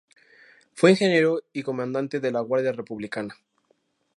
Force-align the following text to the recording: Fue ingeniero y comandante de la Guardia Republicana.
Fue 0.73 0.89
ingeniero 0.89 1.43
y 1.53 1.61
comandante 1.61 2.19
de 2.19 2.31
la 2.31 2.39
Guardia 2.39 2.71
Republicana. 2.71 3.35